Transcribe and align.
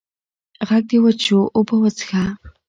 غږ 0.67 0.83
دې 0.89 0.97
وچ 1.03 1.19
شو 1.25 1.39
اوبه 1.55 1.75
وڅښه! 1.81 2.23